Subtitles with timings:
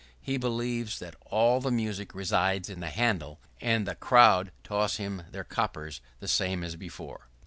[0.19, 5.21] He believes that all the music resides in the handle, and the crowd toss him
[5.31, 7.27] their coppers the same as before.